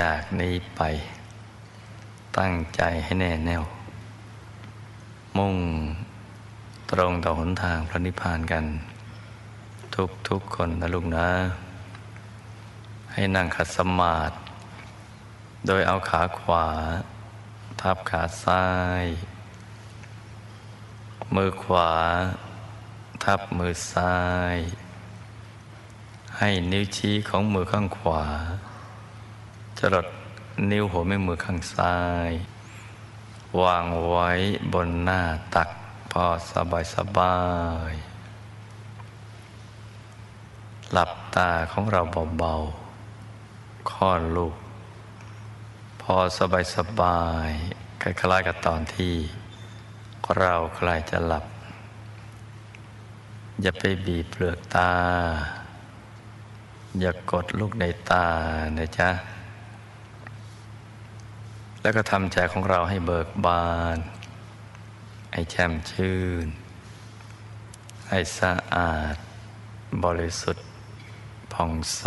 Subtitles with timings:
[0.00, 0.82] จากนี้ไป
[2.38, 3.64] ตั้งใจให้แน่แน่ว
[5.36, 5.56] มุ่ง
[6.90, 8.64] ตรงต่อหนทางพระนิพพานกัน
[9.94, 11.28] ทุกทุกคนนะลูกนะ
[13.12, 14.34] ให้นั่งขัดสมาธิ
[15.66, 16.66] โดยเอาขาขวา
[17.80, 18.66] ทับขาซ้า
[19.02, 19.04] ย
[21.34, 21.90] มือขวา
[23.24, 24.16] ทับมือซ้า
[24.54, 24.56] ย
[26.38, 28.24] ให้นิ้วชี้ของมือข้างขวา
[29.78, 30.06] จรด
[30.70, 31.96] นิ้วหัวแม่มือข้างซ้า
[32.28, 32.30] ย
[33.62, 34.30] วางไว้
[34.72, 35.22] บนหน้า
[35.54, 35.68] ตัก
[36.12, 37.36] พอสบายสบา
[37.90, 37.92] ย
[40.92, 42.00] หลับตาของเรา
[42.38, 44.56] เบาๆค่อนลูก
[46.02, 47.50] พอสบายสบาย
[48.02, 49.14] คล้ายๆกับตอนที่
[50.38, 51.44] เราใกล้จะหลับ
[53.62, 54.92] อย่าไปบีบเปลือกตา
[57.00, 58.26] อย่ากดลูกในตา
[58.78, 59.10] นะจ๊ะ
[61.86, 63.98] แล้วก็ทำใจของเราให้เบิกบาน
[65.32, 66.46] ให้แช่มชื่น
[68.08, 69.16] ให้สะอาด
[70.04, 70.66] บริสุทธิ์
[71.52, 72.04] ผ่องใส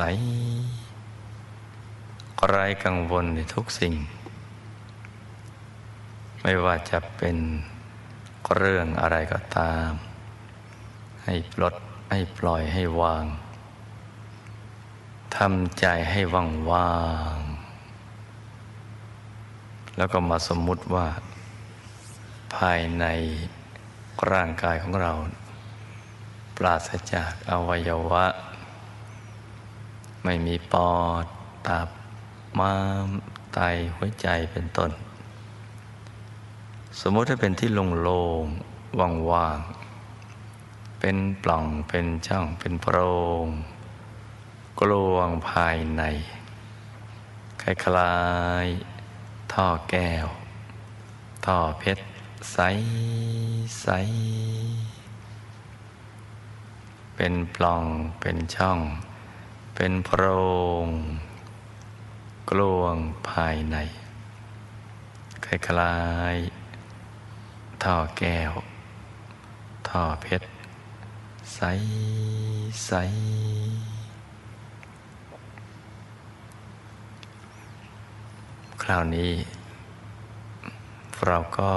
[2.47, 3.95] ไร้กังวลในทุกสิ่ง
[6.41, 7.37] ไม่ว่าจะเป็น
[8.55, 9.89] เรื่องอะไรก็ตาม
[11.23, 11.75] ให้ปลด
[12.11, 13.25] ให้ปล่อยให้วาง
[15.37, 16.95] ทำใจให้ว่างว่า
[17.35, 17.48] ง
[19.99, 21.07] แล้วก็มาสมมุติว่า
[22.55, 23.05] ภายใน
[24.31, 25.13] ร่างกายของเรา
[26.57, 28.25] ปราศจากอวัยวะ
[30.23, 30.91] ไม่มีปอ
[31.23, 31.25] ด
[31.67, 31.89] ตับ
[32.59, 33.07] ม้าม
[33.53, 33.59] ไต
[33.95, 34.91] หัวใจเป็นต้น
[37.01, 38.99] สมมติถ้าเป็นที่โล่งๆ
[39.31, 42.97] ว่างๆ เป็นปล่อง เป็นช่อง เป็นโพร
[43.43, 43.45] ง
[44.79, 46.03] กลวงภายใน
[47.61, 48.15] คล้า
[48.65, 48.98] ยๆ
[49.53, 50.27] ท่อแก้ว
[51.45, 52.03] ท่อเพชร
[52.51, 52.57] ใส
[53.81, 53.87] ใส
[57.15, 57.85] เป็นปล่อง
[58.19, 58.79] เป็นช่อง
[59.75, 60.23] เป็นโพร
[60.85, 60.87] ง
[62.49, 62.95] กลวง
[63.29, 63.77] ภายใน
[65.45, 65.97] คล้า
[66.33, 68.51] ยๆ ท่อแก้ว
[69.89, 70.47] ท่อเพชร
[71.53, 71.59] ใส
[72.85, 72.91] ใส
[78.89, 79.31] ราวนี้
[81.25, 81.71] เราก็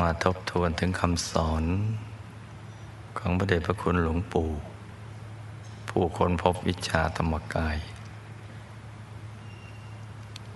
[0.00, 1.64] มาทบทวนถึงคำสอน
[3.18, 4.48] ของพระเดชพระคุณหลวงปู่
[5.88, 7.76] ผู้คนพบวิชาธรรมกาย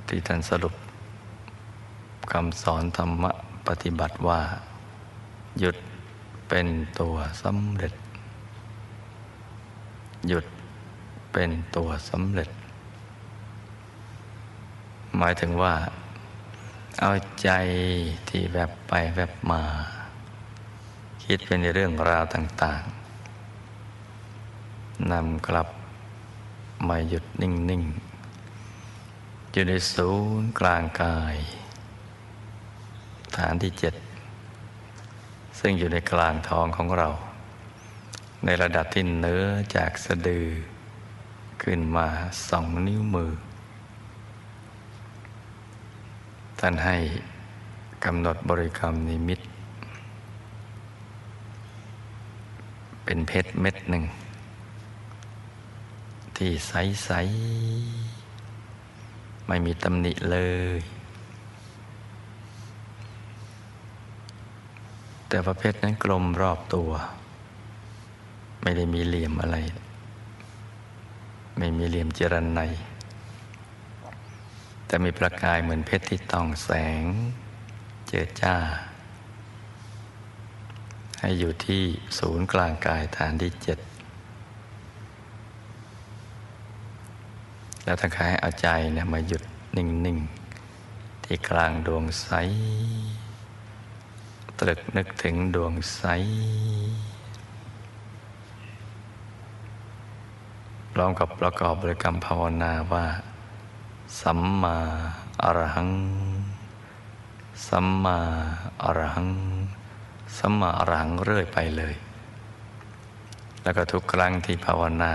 [0.07, 0.75] ที่ท่านสรุป
[2.33, 3.33] คำสอนธรรมะ
[3.69, 4.41] ปฏิบัติว่า
[5.61, 5.77] หยุด
[6.49, 6.67] เป็น
[7.01, 7.95] ตัวสำเร็จ
[10.29, 10.47] หยุด
[11.33, 12.51] เป็นตัวสำเร็จ
[15.19, 15.75] หมายถึงว่า
[17.01, 17.11] เอา
[17.43, 17.51] ใจ
[18.29, 19.63] ที่แวบบไปแวบมา
[21.25, 22.83] คิดเป็นในเรื่องราวต่าง
[24.21, 25.69] ๆนำกลับ
[26.89, 27.83] มาหยุดนิ่ง
[28.69, 31.37] ๆ อยู่ในศูนย์กลางกาย
[33.37, 33.95] ฐานที่เจ็ด
[35.59, 37.09] ซึ่งอยู่ในกลางท้องของเรา
[38.45, 39.45] ในระดับที่เนื้อ
[39.77, 40.47] จากสะดือ
[41.63, 42.09] ขึ้นมา
[42.49, 43.33] สองนิ้วมือ
[46.67, 46.97] ท่านให้
[48.05, 49.41] กำหนดบริกรรมนิมิต
[53.05, 54.05] เป็นเพชรเม็ดหนึ่ง
[56.37, 57.11] ที่ใส
[58.31, 60.39] ๆ ไม่มีตำหนิเล
[60.77, 60.79] ย
[65.29, 66.91] แต่พระเพชรนั้นกลมรอบตัว
[68.63, 69.57] ไม่ได้มีเหลี่ยมอะไร
[71.59, 72.63] ไม่มีเหลี่ยมเจรันใน
[74.87, 76.71] แต่มีประกายเหมือนเพชรที่ต้องแส
[77.03, 77.05] ง
[78.09, 78.57] เจิดจ้า
[81.21, 81.83] ให้อยู่ที่
[82.19, 83.79] ศูนย์กลางกายฐานที่เจ็ด
[87.85, 89.43] แล้วทั้งคายเอาใจเนี่ยมาหยุด
[89.77, 90.19] นิ่ง
[90.73, 92.29] ๆ ที่กลางดวงใส
[94.61, 96.03] ตรึกนึกถึงดวงใส
[100.93, 103.05] พร้อมกับประกอบบริกรรมภาวนาว่า
[104.21, 104.77] สัมมา
[105.43, 105.91] อรหัง
[107.69, 108.19] สัมมา
[108.83, 109.31] อรหัง
[110.39, 111.95] สัมมาอรหังเรื่อยไปเลย
[113.63, 115.15] แล้วก็ทุกครั้งที่ภาวนา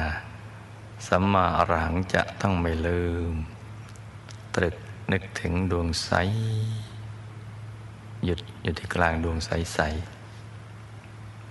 [1.08, 3.34] สัมมาอรหังจะต้องไม่ลืม
[4.56, 4.76] ตรึก
[5.12, 6.12] นึกถึงดวงใส
[8.26, 9.80] หยุดอยู่ที่กลางดวงใสใส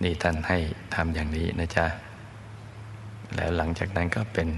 [0.03, 0.59] นี่ท่านให้
[0.95, 1.87] ทำอย่างนี้นะจ๊ะ
[3.35, 4.49] แล้วหลังจากนั้นก็เป็น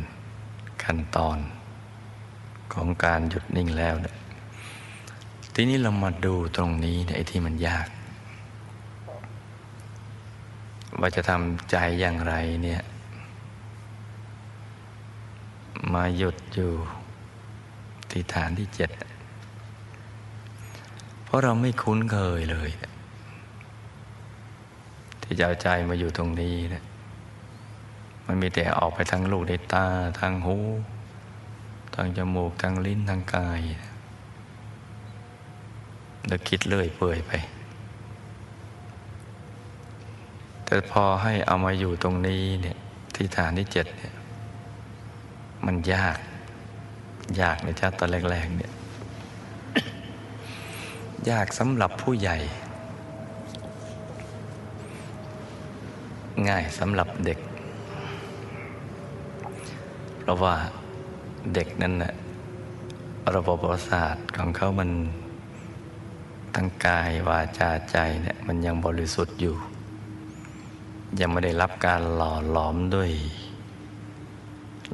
[0.84, 1.38] ขั้นตอน
[2.74, 4.16] ของการหยุดนิ่งแล้วเนี่ย
[5.54, 7.88] ทีนี้เรามาดูตรงนี้ไอ้ที่มันยาก
[11.00, 12.82] ว่าจะทำใจอย่างไรเนี่ย
[15.94, 16.72] มาหยุดอยู่
[18.10, 18.90] ที่ฐานที่เจ็ด
[21.24, 22.70] เพราะเราไม่คุ้นเคยเลย
[25.22, 26.84] ที่จะเอาใจมาอยู่ตรงนี้เนี่ย
[28.26, 29.86] มันมีแต่ออกไปทางลูกในตา
[30.20, 30.56] ทางหู
[31.94, 33.60] ทางจมูกทางลิ้นทางกาย
[36.26, 37.32] แล้วคิดเลื่อยเปื่อยไป
[40.64, 42.76] แต่พอให้เอามาอยู่ตรงนี้เนี่ย
[43.14, 44.14] ที่ฐานที่เจ็ดเนี่ย
[45.66, 46.18] มันยาก
[47.40, 48.72] ยากในชาติตอนแรกๆเนี่ย
[51.30, 52.36] ยากสำหรับผู้ใหญ่
[56.48, 57.38] ง่ายสำหรับเด็ก
[60.20, 60.54] เพราะว่า
[61.54, 62.12] เด็กนั้นนะ
[63.34, 64.90] ระบบประสาทของเขามัน
[66.54, 69.54] ทั้งกายวาจาใจเนี่ยมันยังบริสุทธิ์อยู่
[71.20, 73.10] ยังไม่ได้รับการหล่อหลอมด้วย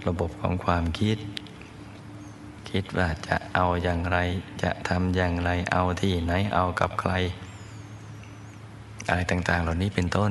[0.07, 1.19] ระบบของความคิด
[2.71, 4.19] คิดว่าจะเอาอย่างไร
[4.63, 7.13] จะทำอย่างไรเอาที่ไหนเอากับใคร
[9.09, 10.31] อะไรต่าง ๆ เหล่านี้เป็นต้น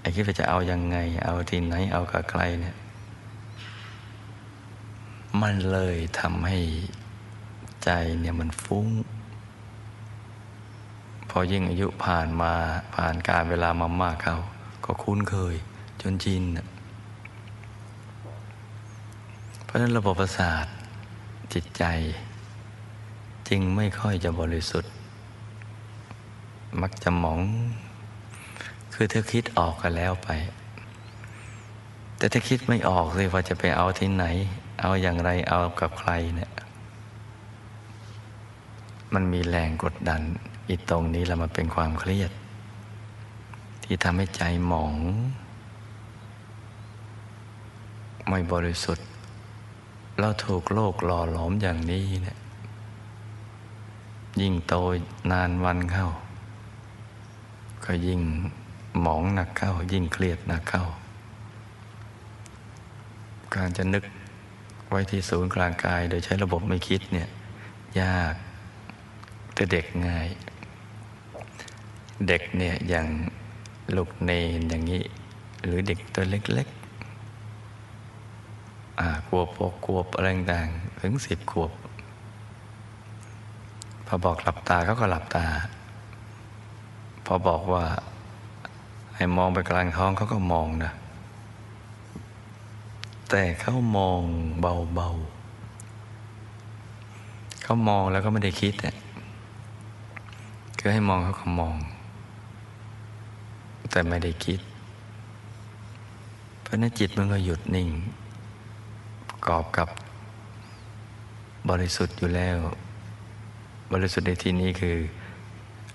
[0.00, 2.76] ไอ้คิดว่าจะเอายังไง เอาที่ไหนเอากับใครเนี่ย
[5.42, 6.58] มันเลยทำให้
[7.84, 7.90] ใจ
[8.20, 8.86] เนี่ยมันฟุ้ง
[11.30, 12.52] พอยิ่งอายุผ่านมา
[12.94, 14.36] ผ่านการเวลามามากเขา
[14.84, 15.54] ก็คุ้นเคย
[16.00, 16.42] จนชิน
[19.64, 20.66] เพราะฉะนั้นระบบประสาท
[21.52, 21.84] จิตใจ
[23.48, 24.92] จึงไม่ค่อยจะบริสุทธิ์
[26.80, 27.40] มักจะหมอง
[28.94, 30.28] คือเธอคิดออกกันแล้วไป
[32.18, 34.26] แต่ถ้าคิดไม่ออกเลยว่าจะไปเอาที่ไหน
[34.80, 36.52] เอาอย่างไรเอากับใครเนี่ย
[39.14, 40.22] มันมีแรงกดดัน
[40.68, 42.30] อีตรงนี้ล้วมันเป็นความเครียด
[43.82, 44.94] ที่ทำให้ใจหมอง
[48.28, 49.06] ไม่บริสุทธิ์
[50.18, 52.38] เราถูกโลกหล่อหลอมอย่างนี้เนี่ย
[54.40, 54.74] ยิ่งโต
[55.30, 56.08] นานวันเข้า
[57.84, 58.20] ก็ยิ่ง
[59.00, 60.84] หมองหนักเข้า ยิ่งเครียดหนักเข้า
[63.54, 64.04] การจะนึก
[64.88, 67.28] ไว้ที่ศูนย์กลางกาย โดยใช้ระบบไม่คิดเนี่ย
[68.00, 68.34] ยาก
[69.54, 70.28] แต่เด็กง่าย
[72.28, 73.06] เด็กเนี่ยอย่าง
[73.96, 75.02] ลูกเนนอย่างนี้
[75.64, 80.68] หรือเด็กตัวเล็กๆอ่ากลัวปกกลัวอะไรต่าง
[81.00, 81.70] ถึงสิบขวบ
[84.06, 85.44] พอบอกหลับตาเขาก็หลับตา
[87.26, 87.84] พอบอกว่า
[89.14, 90.92] ให้มองไปกลางท้องเขาก็มองนะ
[93.28, 94.20] แต่เขามอง
[94.60, 98.94] เบาๆเขามองแล้วก็ไม่ได้คิดอะ
[100.78, 101.76] คือให้มองเขาก็มอง
[103.90, 104.60] แต่ไม่ได้คิด
[106.62, 107.88] เพราะนั้นจิตมันก็หยุดนิ่ง
[109.46, 109.88] ประกอบกับ
[111.70, 112.58] บริสุทธิ์อยู่แล้ว
[113.92, 114.96] บริสุทธิ์ในที่นี้คือ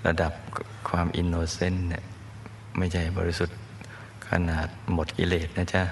[0.06, 0.34] ระดับ
[0.90, 2.04] ความ innocent เนี่ย
[2.78, 3.58] ไม่ใช่บริสุทธิ์
[4.30, 5.84] ขนาดหมดกิเลสนะจ๊ะ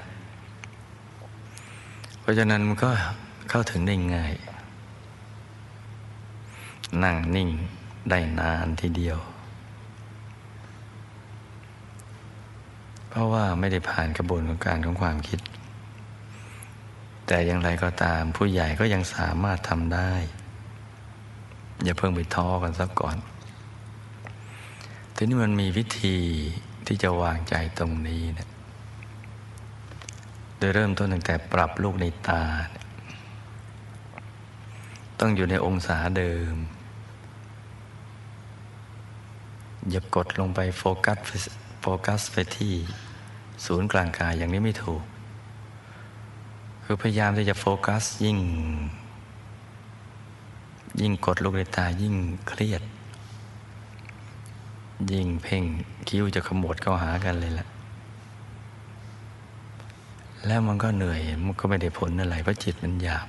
[2.21, 2.89] เพราะฉะนั้นมันก็
[3.49, 4.33] เข้าถึงได้ง่าย
[7.03, 7.49] นั่งนิ่ง
[8.09, 9.17] ได้นานทีเดียว
[13.09, 15.39] เพราะว่าไม่ได้ผ่านกระบวนการของความคิด
[17.27, 20.13] แต่อย่างไรก็ตามผู้ใหญ่ก็ยังสามารถทำได้
[21.83, 23.17] อย่าเพิ่งไปท้อกันซะก่อน
[25.15, 26.17] ทีนี้มันมีวิธี
[26.87, 28.50] ที่จะวางใจตรงนี้นะ
[30.61, 32.41] โดยเริ่มต้นตั้งแต่ปรับลูกในตา
[35.19, 36.55] ต้องอยู่ในองศาเดิม
[39.89, 41.17] อย่ากดลงไปโฟกัส
[41.81, 42.73] โฟกัสไปที่
[43.65, 45.03] ศูนย์กลางกายอย่างนี้ไม่ถูก
[46.83, 48.37] คือพยายามที่จะโฟกัสยิ่ง
[51.01, 52.15] ยิ่งกดลูกในตายิ่ง
[52.47, 52.83] เครียด
[55.11, 55.63] ยิ่งเพ่ง
[56.07, 57.70] คิ้วจะขมวดเข้าหากันเลยล่ะ
[60.47, 63.27] แล้วมันก็เหนื่อยมันก็ไม่ได้ผลอะไรเพราะจิตมันหยาบ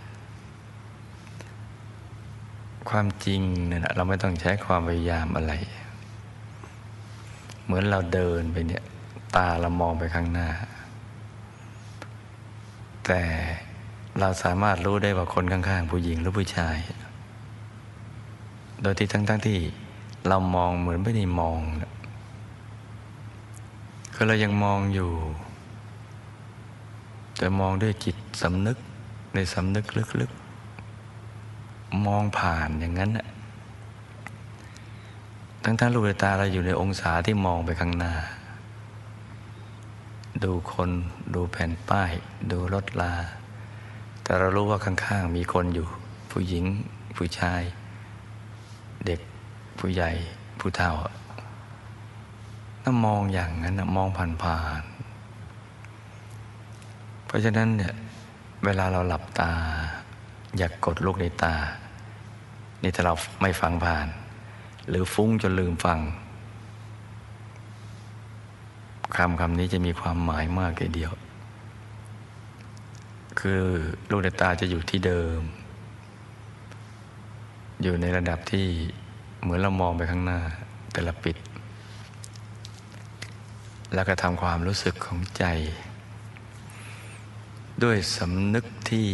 [2.90, 5.52] ความจริงเนี่ยเราไม่ต้องใช้ความพยายามอะไร
[7.64, 8.84] เหมือนเราเดินไปเนี่ย
[9.36, 10.48] ตาเรามองไปข้างหน้า
[13.06, 13.22] แต่
[14.20, 16.76] เราสามารถรู้ได้ว่าคนข้าง ๆ ผู้หญิงหรือผู้ชาย
[18.82, 19.58] โดยที่ทั้งๆทที่
[20.28, 21.60] เรามองเหมือนไม่ได้มอง
[24.14, 25.10] คือเรายังมองอยู่
[27.42, 28.78] แต่มองด้วยจิตสำนึก
[29.34, 29.86] ในสำนึก
[30.20, 33.26] ลึกๆ มองผ่านอย่างนั้นน่ะ
[35.64, 38.12] ทั้งท่านลูกตาเราอยู่ในองศาที่มองไปข้างหน้า
[40.44, 40.90] ดูคน
[41.34, 42.12] ดูแผ่นป้าย
[42.50, 43.14] ดูรถลา
[44.22, 45.86] แต่เรารู้ว่าข้างๆ มีคนอยู่
[46.30, 46.64] ผู้หญิง
[47.16, 47.62] ผู้ชาย
[49.06, 49.20] เด็ก
[49.78, 50.10] ผู้ใหญ่
[50.58, 50.92] ผู้เฒ่า
[52.82, 54.08] ถ้ามองอย่างนั้นมอง
[54.44, 55.01] ผ่านๆ
[57.32, 57.94] ราะฉะนั้นเนี่ย
[58.64, 59.52] เวลาเราหลับตา
[60.58, 61.54] อยากกดลูกในตา
[62.82, 64.08] นี่ถ้าเราไม่ฟังผ่าน
[64.88, 65.98] หรือฟุ้งจนลืมฟัง
[69.16, 71.12] คำคำนี้จะมีความหมายมากเลยเดียว
[73.40, 73.62] คือ
[74.10, 75.40] ลูกในตาจะอยู่ที่เดิม
[77.82, 78.66] อยู่ในระดับที่
[79.40, 80.40] เหมือนเรามองไปข้างหน้า
[80.92, 81.36] แต่ละปิด
[83.94, 85.44] แล้วก็ทำความรู้สึกของใจ
[87.80, 89.08] ด้วยสำนึกที่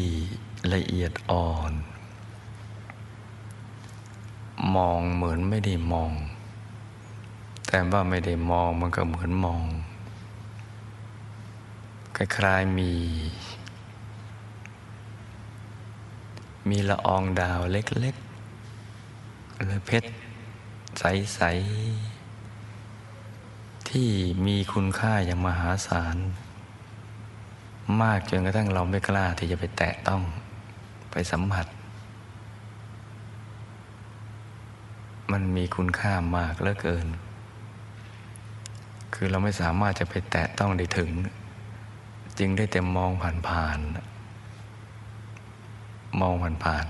[0.74, 1.72] ละเอียดอ่อน
[4.74, 6.12] มองเหมือนไม่ได้มอง
[7.66, 9.64] แต่ว่าไม่ได้มองมันก็เหมือนมอง
[12.16, 12.92] คล้ายๆมี
[16.68, 20.10] มีละอองดาวเล็กๆ หรือเพชร
[20.98, 21.40] ใส
[22.64, 24.10] ๆ ที่
[24.46, 26.16] มีคุณค่าอย่างมหาศาล
[28.02, 30.22] มากจนกระทั่งเราไม่กล้าที่จะไปแตะต้อง
[31.10, 31.66] ไปสัมผัส
[35.32, 37.06] มันมีคุณค่ามากเหลือเกิน
[39.14, 41.10] คือเราไม่สามารถจะไปแตะต้องได้ถึง
[42.38, 43.10] จึงได้แต่มอง
[43.48, 46.86] ผ่านๆมองผ่าน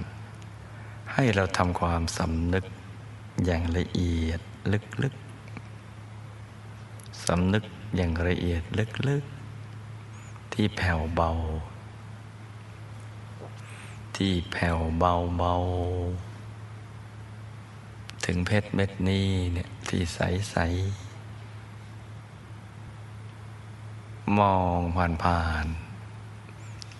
[0.55, 2.65] ๆให้เราทำความสำนึก
[3.45, 4.41] อย่างละเอียด
[5.03, 7.65] ลึกๆสำนึก
[7.97, 8.63] อย่างละเอียด
[9.09, 9.38] ลึกๆ
[10.61, 11.31] ที่แผ่วเบา
[14.17, 15.55] ที่แผ่วเบาเบา
[18.25, 20.19] ถึงเพชรเม็ดนี้เนี่ยที่ใส
[20.51, 20.57] ใส
[24.39, 25.67] มองผ่านผ่าน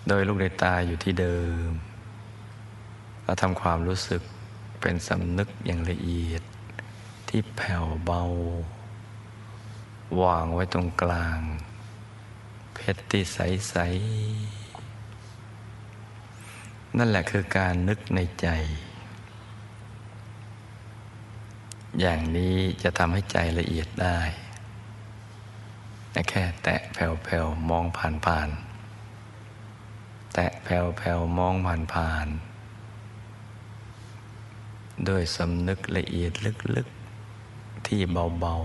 [0.07, 1.69] โดยลูกในตาอยู่ที่เดิม
[3.23, 4.21] เราทำความรู้สึก
[4.81, 6.43] เป็นสำนึกอย่างละเอียด
[7.29, 8.21] ที่แผ่วเบา
[10.21, 11.41] วางไว้ตรงกลาง
[12.73, 13.75] เพชรที่ใส
[14.97, 18.47] ๆ นั่นแหละคือการนึกในใจ
[21.99, 24.19] อย่างนี้จะทำให้ใจละเอียดได้
[26.29, 31.53] แค่แตะแผ่วๆ มองผ่านๆ แตะแผ่วๆ มอง
[31.93, 32.49] ผ่านๆ
[35.05, 36.31] โดยสำนึกละเอียด
[36.75, 38.55] ลึกๆ ที่เบา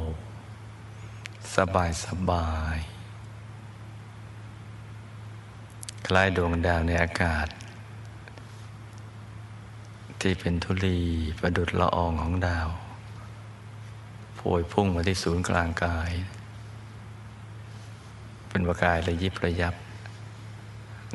[0.75, 2.94] ๆ สบายๆ
[6.09, 7.47] คล้ายดวงดาวในอากาศ
[10.21, 10.99] ที่เป็นธุลี
[11.39, 12.69] ประดุดละอองของดาว
[14.37, 16.11] โพยพุ่งมาที่ศูนย์กลางกาย
[18.49, 19.75] เป็นประกายระยิบระยับ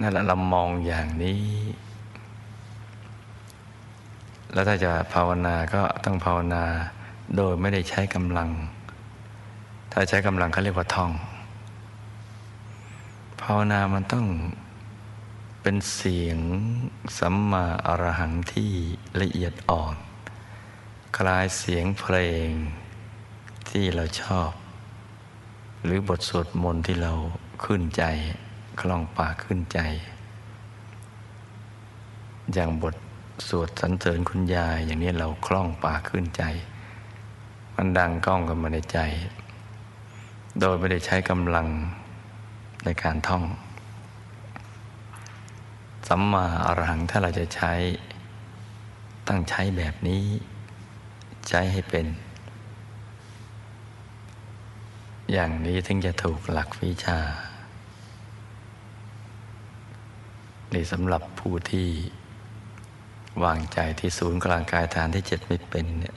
[0.02, 1.44] นั่นแหละเรามองอย่างนี้
[4.54, 6.64] แล้วถ้าจะภาวนาก็ต้องภาวนา
[7.36, 8.50] โดยไม่ได้ใช้กำลัง
[9.92, 11.12] ถ้าใช้กำลังเขาเรียกว่าท่อง
[13.42, 14.26] ภาวนามันต้อง
[15.62, 16.40] เป็นเสียง
[17.20, 18.72] สัมมาอรหังที่
[19.22, 19.96] ละเอียดอ่อน
[21.18, 22.50] คล้ายเสียงเพลง
[23.70, 24.52] ที่เราชอบ
[25.84, 27.14] หรือบทสวดมนต์ที่เรา
[27.64, 28.04] ขึ้นใจ
[28.82, 29.80] คล่องปากขึ้นใจ
[32.54, 32.96] อย่างบท
[33.48, 36.44] สวดสรรเสริญคุณยายอย่างนี้เราคล่องปากขึ้นใจ
[37.76, 39.00] มันดังก้องกันมาในใจ
[40.60, 41.68] โดยไม่ได้ใช้กำลัง
[42.84, 43.44] ในการท่อง
[46.12, 47.74] สัมมาอรหังถ้าเราจะใช้
[49.28, 50.24] ตั้งใช้แบบนี้
[51.50, 52.08] ใช้ให้เป็น
[55.32, 57.20] อย่างนี้ถึงจะถูกหลักวิชา
[60.74, 61.88] นี่สำหรับผู้ที่
[63.44, 66.16] วางใจที่ศูนย์กลางกายฐานที่เจ็ดไม่เป็นเนี่ย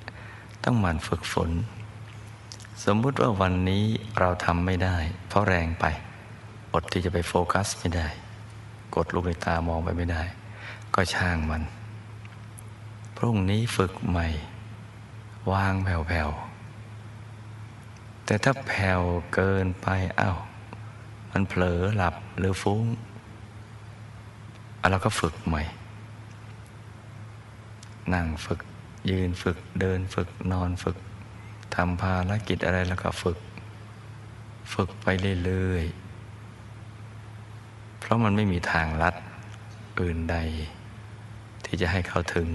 [0.65, 1.51] ต้องหมั่นฝึกฝน
[2.85, 3.85] สมมุติว่าวันนี้
[4.19, 4.97] เราทำไม่ได้
[5.29, 5.85] เพราะแรงไป
[6.73, 8.09] อดที่จะไปโฟกัสไม่ได้
[8.95, 10.23] กดลูกในตามองไปไม่ได้
[10.95, 11.63] ก็ช่างมัน
[13.17, 14.29] พรุ่งนี้ฝึกใหม่
[15.53, 19.03] วางแผ่วๆ แต่ถ้าแผ่ว
[19.35, 19.87] เกินไป
[20.21, 20.39] อา้าว
[21.31, 22.85] มันเผลอหลับหรือฟุ้ง
[24.91, 25.63] เราก็ฝึกใหม่
[28.15, 28.61] นั่งฝึก
[29.11, 30.97] ยืนฝึกเดินฝึกนอนฝึก
[31.75, 33.39] ทำภารกิจอะไรแล้วก็ฝึก
[34.73, 35.07] ฝึกไป
[35.45, 35.85] เรื่อย
[38.03, 39.15] เพราะมันไม่มีทางลัด
[40.01, 40.37] อื่นใด
[41.65, 42.49] ที่จะให้เขาถึง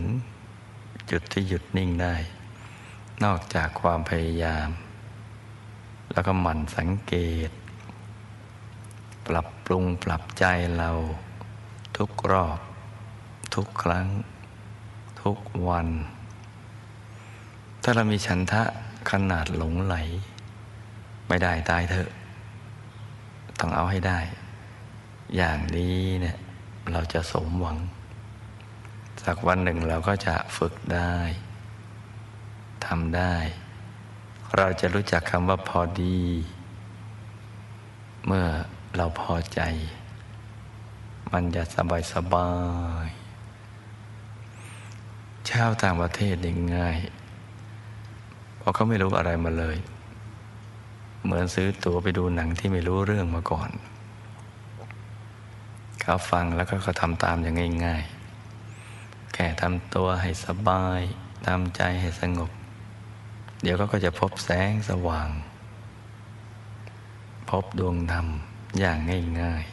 [1.11, 2.15] จุดที่หยุดนิ่งได้
[3.23, 4.69] นอกจากความพยายาม
[6.11, 7.13] แล้วก็หมั่นสังเก
[7.47, 7.49] ต
[9.27, 10.45] ปรับปรุงปรับใจ
[10.77, 10.91] เรา
[11.97, 12.59] ทุกรอบ
[13.55, 14.07] ทุกครั้ง
[15.21, 15.37] ทุก
[15.67, 15.87] วัน
[17.83, 18.63] ถ้าเรามีฉันทะ
[19.11, 19.95] ขนาดหลงไหล
[21.27, 22.09] ไม่ได้ตายเถอะ
[23.59, 24.19] ต้องเอาให้ได้
[25.35, 26.37] อย่างนี้เนี่ย
[26.91, 27.77] เราจะสมหวัง
[29.23, 31.15] สักวันหนึ่งเราก็จะฝึกได้
[32.85, 33.35] ทำได้
[34.57, 36.19] เราจะรู้จักคำว่าพอดี
[38.25, 38.45] เมื่อ
[38.97, 39.61] เราพอใจ
[41.33, 42.51] มันจะสบายสบา
[43.05, 43.07] ย
[45.49, 46.97] ชาวต่างประเทศยังง่าย
[48.57, 49.77] เพราะเขาไม่รู้อะไรมาเลย
[51.23, 53.69] เหมือนซื้อตั๋วไปดูหนังที่ไม่รู้เรื่องมาก่อน
[56.09, 61.01] เขาฟังแล้วก็เขาทำตามอย่างง่ายๆ แค่ทำตัวให้สบาย
[61.47, 62.51] ทำใจให้สงบ
[63.61, 65.29] เดี๋ยวก็จะพบแสงสว่าง
[67.49, 68.27] พบดวงธรรม
[68.79, 68.97] อย่าง
[69.41, 69.63] ง่าย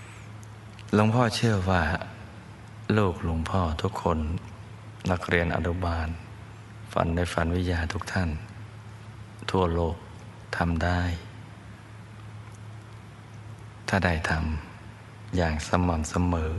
[0.00, 1.82] ๆ หลวงพ่อเชื่อว่า
[2.96, 4.18] ลูกหลวงพ่อทุกคน
[5.10, 6.08] นักเรียนอนุบาล
[6.92, 8.30] ฝันในฝันวิทยาทุกท่าน
[9.50, 9.96] ทั่วโลก
[10.56, 11.02] ทำได้
[13.88, 14.71] ถ้าได้ทำ
[15.36, 16.52] อย่างสม่ำเสมอ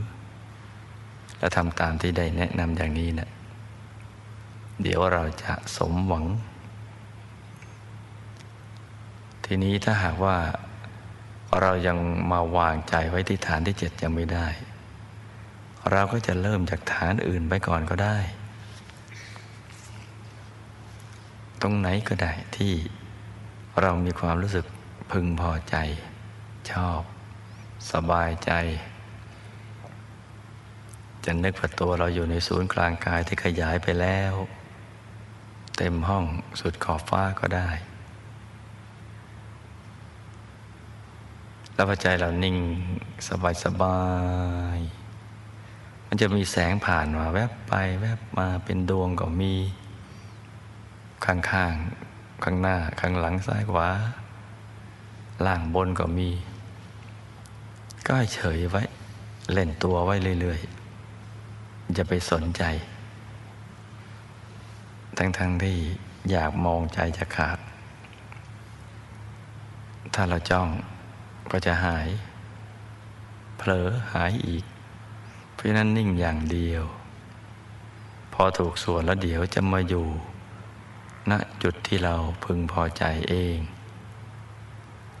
[1.38, 3.28] และทำตามที่ได้แนะนำอย่างนี้นะ
[4.82, 6.24] เดี๋ยวเราจะสมหวัง
[9.44, 10.36] ทีนี้ถ้าหากว่า
[11.60, 11.98] เรายัง
[12.32, 14.46] มาวางใจไว้ที่ฐานที่เจ็ดยังไม่ได้
[15.92, 18.18] เราก็จะเริ่มจากฐานอื่นไปก่อนก็ได้
[21.62, 22.74] ตรงไหนก็ได้ที่
[23.80, 24.64] เรามีความรู้สึก
[25.12, 25.76] พึงพอใจ
[26.70, 27.00] ชอบ
[27.92, 28.52] สบายใจ
[31.24, 34.32] จะนึกว่าตัวเราอยู่ในศูนย์กลางกายที่ขยายไปแล้ว
[35.76, 36.24] เต็มห้อง
[36.60, 37.68] สุดขอบฟ้าก็ได้
[41.74, 42.56] แล้วใจเรานิ่ง
[43.28, 44.00] สบายสบา
[44.76, 44.78] ย
[46.06, 49.54] มันจะมีแสงผ่านมาแวบไปแวบมาเป็นดวงก็มี
[51.24, 51.74] ข้างๆาง
[52.44, 53.88] ข้างหน้า ข้างหลังซ้ายขวา
[55.46, 56.30] ล่างบนก็มี
[58.08, 58.82] ก็เฉยไว้
[59.52, 62.62] เล่นตัวไว้เรื่อยๆจะไปสนใจ
[65.18, 65.76] ทั้งๆทที่
[66.30, 67.58] อยากมองใจจะขาด
[70.14, 70.68] ถ้าเราจ้อง
[71.50, 72.08] ก็จะหาย
[73.58, 74.64] เผลอหายอีก
[75.54, 76.84] เพราะนั้นนิ่งอย่างเดียว
[78.32, 80.06] พอถูกส่วนแล้วเดี๋ยวจะมาอยู่
[81.30, 82.14] ณจุดที่เรา
[82.44, 83.58] พึงพอใจเอง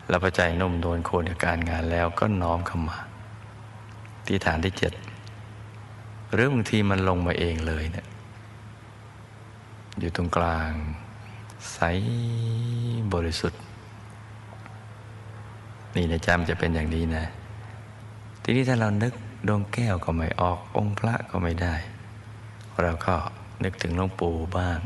[0.08, 2.98] เราพอใจนุ่มโดนโคนกับการงานแล้วก็น้อมเข้ามา
[4.26, 4.92] ที่ฐานที่เจ็ด
[6.32, 8.06] หรือบางทีมันลงมาเองเลยเนะี่ย
[9.98, 10.72] อยู่ตรงกลาง
[11.72, 11.78] ใส
[13.12, 13.60] บริสุทธิ์
[15.94, 17.24] นี่นะจำจะเป็นอย่างนี้นะ
[18.42, 19.12] ทีนี้ถ้าเรานึก
[19.48, 21.74] ดวงแก้วก็ไม่ออกองค์พระก็ไม่ได้
[22.82, 23.14] เราก็
[23.64, 24.78] นึกถึงหลวงปู่บ้าง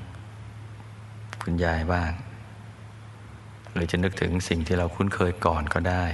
[1.42, 2.10] คุณยายบ้าง
[3.78, 6.04] รือจะนึกถึงสิ่งที่เราคุ้นเคยก่อนก็ได้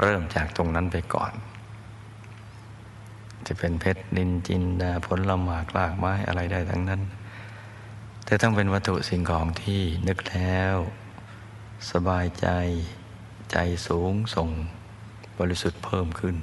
[0.00, 1.32] เริ่มจากตรงนั้นไปก่อน
[3.46, 7.02] จะเป็นเพชรนินจินดาผลละหมากลากไม้อะไรได้ทั้งนั้น
[8.24, 10.76] แต่ต้องเป็นวัตถุสิ่งของที่นึกแล้ว
[11.90, 12.48] สบายใจ
[13.52, 14.48] ใจสูงส่ง
[15.38, 16.36] บริสุทธิ์เพิ่มขึ้น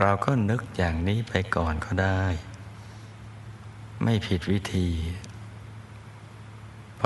[0.00, 2.22] เราก็นึกอย่างนี้ไปก่อนก็ได้
[4.02, 4.88] ไม่ผิดวิธี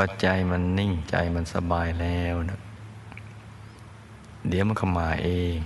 [0.01, 2.61] อใจมันนิ่งใจมันสบายแล้วนะ
[4.49, 5.57] เดี๋ยวมันก็มาเอง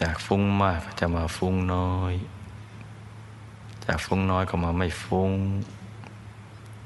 [0.00, 2.14] จากฟุ้งมากก็จะมาฟุ้งน้อย
[3.86, 5.30] จากฟุ้งน้อยก็มาไม่ฟุ้ง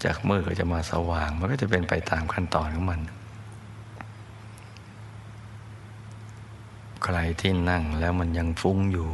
[0.04, 3.00] จากมืดก็จะมาสว่าง มันก็จะเป็นไปตามขั้นตอนของมัน
[7.02, 9.08] ใครที่นั่งแล้วมันยังฟุ้งอยู่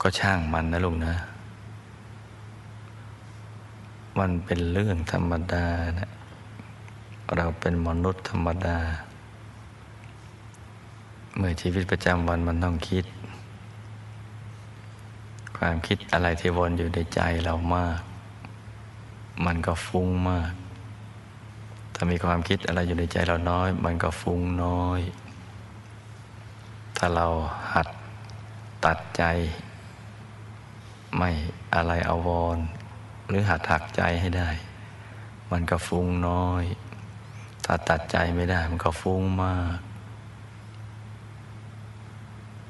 [0.00, 1.14] ก็ช่างมันนะลุงนะ
[4.18, 5.66] มันเป็นเรื่องธรรมดา
[5.98, 6.10] นะ
[7.36, 8.78] เราเป็นมนุษย์ธรรมดา
[11.36, 13.04] เมื่อชีวิตประจำวันมันต้องคิด
[15.58, 18.00] ความคิดอะไรที่วนอยู่ในใจเรามาก
[19.44, 20.52] มันก็ฟุ้งมาก
[21.94, 25.00] ถ้ามีความคิดอะไรอยู่ในใจเราน้อย มันก็ฟุ้งน้อย
[26.96, 27.26] ถ้าเรา
[27.72, 27.88] หัด
[28.84, 29.22] ตัดใจ
[31.16, 31.30] ไม่
[31.74, 32.58] อะไรอาวร
[33.28, 34.48] หรือหัดถักใจให้ได้
[35.52, 36.64] มันก็ฟุ้งน้อย
[37.64, 39.78] ถ้าตัดใจไม่ได้มันก็ฟุ้งมาก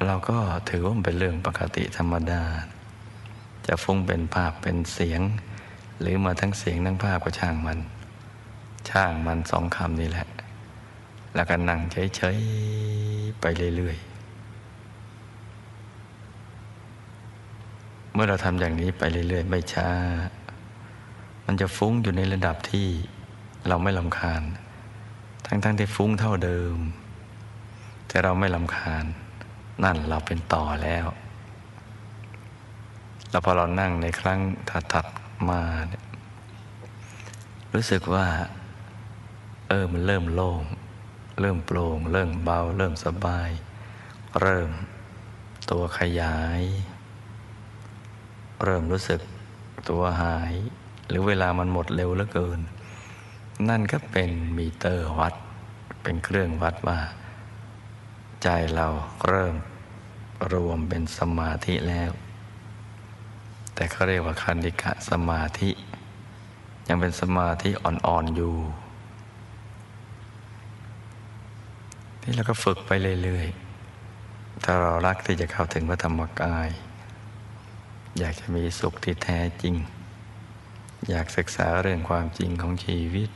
[0.06, 0.38] เราก็
[0.68, 2.42] ถือว่ามันเป็นเรื่องปกติธรรมดา
[3.66, 5.20] จะฟุ้งเป็นภาพเป็นเสียง
[6.00, 7.78] หรือมาทั้งเสียงทั้งภาพก็ช่างมัน
[8.90, 10.26] ช่างมันสองคำนี่แหละ
[11.34, 13.44] แล้วก็นั่งเฉยๆไป
[13.76, 14.16] เรื่อยๆ
[18.12, 19.88] เมื่อเราทำอย่างนี้ไปเรื่อย ๆ ไม่ช้า
[21.46, 22.88] มันจะฟุ้งอยู่ในระดับที่
[23.68, 24.42] เราไม่ลำคาญ
[25.46, 26.76] ทั้งๆที่ฟุ้งเท่าเดิม
[28.08, 29.04] แต่เราไม่ลำคาญ
[29.84, 31.06] นั่นเราเป็นต่อแล้ว
[33.30, 34.40] แล้วพอเรานั่งในครั้ง
[34.92, 36.04] ถัดๆมาเนี่ย
[37.74, 38.26] รู้สึกว่า
[39.68, 40.62] เออมันเริ่มโล่ง
[41.40, 43.50] เริ่มโปร่ง เริ่มเบา เริ่มสบาย
[44.40, 44.70] เริ่ม
[45.70, 46.62] ตัวขยาย
[48.64, 49.20] เริ่มรู้สึก
[49.88, 50.54] ตัวหาย
[51.08, 52.60] หรือเวลามันหมดเร็วเหลือเกิน
[53.68, 55.34] นั่นก็เป็นมีเตอร์วัด
[56.02, 56.98] เป็นเครื่องวัดว่า
[58.42, 58.86] ใจเรา
[59.26, 59.54] เริ่ม
[60.52, 62.10] รวมเป็นสมาธิแล้ว
[63.74, 65.70] แต่เขาเรียกว่าคันดิกะสมาธิ
[66.88, 68.54] ยังเป็นสมาธิอ่อนๆอยู่
[72.22, 72.90] นี่เราก็ฝึกไป
[73.22, 76.68] เรื่อยๆ ถ้าเรารักที่จะเข้าถึงพระธรรมกาย
[78.18, 79.74] อยากจะมีสุขที่แท้จริง
[81.10, 83.30] อยากศึกษาเรื่องความจริงของชีวิต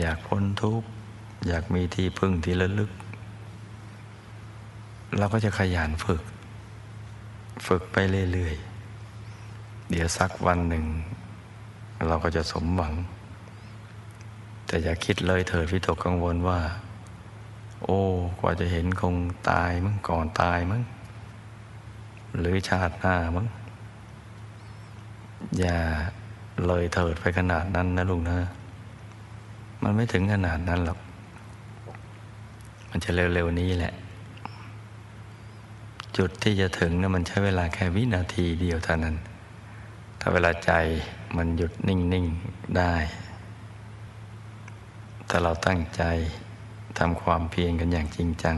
[0.00, 0.88] อยากพ้นทุกข์
[1.48, 2.90] อยากมีที่พึ่งที่ระลึก
[5.18, 6.22] เราก็จะขยันฝึก
[7.66, 7.96] ฝึกไป
[8.32, 10.84] เรื่อยๆ เดี๋ยวสักวันหนึ่ง
[12.08, 12.94] เราก็จะสมหวัง
[14.66, 16.60] แต่อย่าคิดเลยเถิดวิตกกังวลว่า
[17.84, 18.00] โอ้
[18.40, 19.16] กว่าจะเห็นคง
[19.50, 20.82] ตายมั้งก่อนตายมั้ง
[22.38, 23.46] หรือชาติหน้ามั้ง
[25.58, 25.76] อย่า
[26.66, 28.38] เลยเถิดไปขนาดนั้นนะลุงนะ
[29.82, 30.98] มันไม่ถึงขนาดนั้นหรอก
[32.90, 33.94] มันจะเร็วๆนี้แหละ
[36.16, 39.16] จุดที่จะถึงนะมันใช้เวลาแค่วินาทีเดียวเท่านั้น
[40.20, 40.72] ถ้าเวลาใจ
[41.36, 42.94] มันหยุดนิ่ง ๆ ได้
[45.28, 46.02] ถ้าเราตั้งใจ
[46.98, 48.56] ทำความเพียรกันอย่างจริงจัง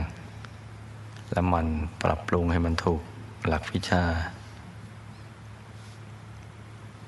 [1.31, 1.67] แล้วมัน
[2.01, 3.01] ปรับปรุงให้มันถูก
[3.47, 4.03] หลักวิชา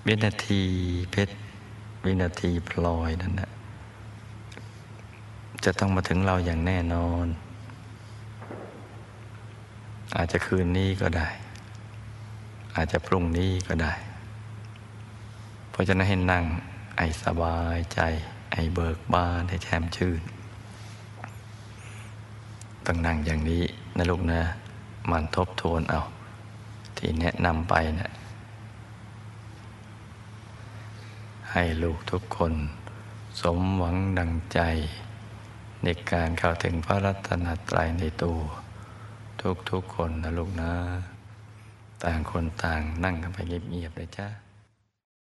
[0.05, 0.63] วินาที
[1.11, 1.33] เพชร
[2.05, 3.51] วินาทีพลอยนั่นนะ
[5.63, 7.27] จะต้องมาถึงเราอย่างแน่นอน
[10.17, 11.27] อาจจะคืนนี้ก็ได้
[12.75, 13.93] อาจจะพรุ่งนี้ก็ได้
[15.71, 16.43] เพราะฉะนั้นให้นั่ง
[16.97, 17.99] ไอ้สบายใจ
[18.51, 20.21] ไอ้เบิกบานให้แช่มชื่น
[22.85, 23.63] ต้องนั่งอย่างนี้
[23.97, 24.41] นะลูกนะ
[25.11, 26.01] มันทบทวนเอา
[26.97, 28.11] ที่แนะนำไปนะ
[31.53, 32.53] ให้ลูกทุกคน
[33.41, 34.59] สมหวังดังใจ
[35.83, 38.39] ในการเข้าถึงพระรัตนตรัยในตัว
[39.69, 40.71] ทุกๆคนนะลูกนะ
[42.03, 44.27] ต่างคนต่างนั่งกันไปเงียบๆเลยจ้า